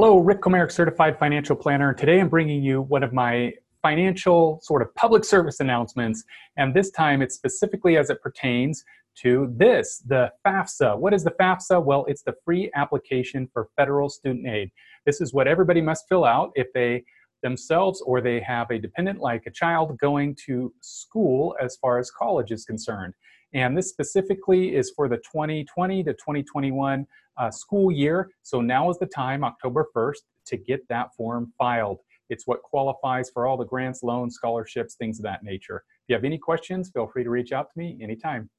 Hello, 0.00 0.18
Rick 0.18 0.42
Comerick, 0.42 0.70
Certified 0.70 1.18
Financial 1.18 1.56
Planner. 1.56 1.92
Today 1.92 2.20
I'm 2.20 2.28
bringing 2.28 2.62
you 2.62 2.82
one 2.82 3.02
of 3.02 3.12
my 3.12 3.52
financial 3.82 4.60
sort 4.62 4.80
of 4.80 4.94
public 4.94 5.24
service 5.24 5.58
announcements, 5.58 6.22
and 6.56 6.72
this 6.72 6.92
time 6.92 7.20
it's 7.20 7.34
specifically 7.34 7.96
as 7.96 8.08
it 8.08 8.22
pertains 8.22 8.84
to 9.22 9.52
this, 9.56 10.00
the 10.06 10.30
FAFSA. 10.46 10.96
What 10.96 11.14
is 11.14 11.24
the 11.24 11.32
FAFSA? 11.32 11.82
Well, 11.82 12.04
it's 12.06 12.22
the 12.22 12.36
free 12.44 12.70
application 12.76 13.48
for 13.52 13.70
federal 13.76 14.08
student 14.08 14.46
aid. 14.46 14.70
This 15.04 15.20
is 15.20 15.34
what 15.34 15.48
everybody 15.48 15.80
must 15.80 16.08
fill 16.08 16.24
out 16.24 16.52
if 16.54 16.72
they 16.72 17.02
themselves 17.42 18.00
or 18.02 18.20
they 18.20 18.40
have 18.40 18.70
a 18.70 18.78
dependent 18.78 19.20
like 19.20 19.46
a 19.46 19.50
child 19.50 19.96
going 19.98 20.36
to 20.46 20.72
school 20.80 21.56
as 21.60 21.76
far 21.76 21.98
as 21.98 22.10
college 22.10 22.50
is 22.50 22.64
concerned. 22.64 23.14
And 23.54 23.76
this 23.76 23.88
specifically 23.88 24.74
is 24.74 24.92
for 24.94 25.08
the 25.08 25.16
2020 25.16 26.04
to 26.04 26.12
2021 26.12 27.06
uh, 27.38 27.50
school 27.50 27.90
year. 27.90 28.30
So 28.42 28.60
now 28.60 28.90
is 28.90 28.98
the 28.98 29.06
time, 29.06 29.44
October 29.44 29.86
1st, 29.94 30.18
to 30.46 30.56
get 30.56 30.86
that 30.88 31.14
form 31.16 31.52
filed. 31.56 32.00
It's 32.30 32.46
what 32.46 32.62
qualifies 32.62 33.30
for 33.30 33.46
all 33.46 33.56
the 33.56 33.64
grants, 33.64 34.02
loans, 34.02 34.34
scholarships, 34.34 34.96
things 34.96 35.18
of 35.18 35.22
that 35.22 35.42
nature. 35.42 35.84
If 36.02 36.08
you 36.08 36.14
have 36.14 36.24
any 36.24 36.38
questions, 36.38 36.90
feel 36.90 37.06
free 37.06 37.24
to 37.24 37.30
reach 37.30 37.52
out 37.52 37.72
to 37.72 37.78
me 37.78 37.98
anytime. 38.02 38.50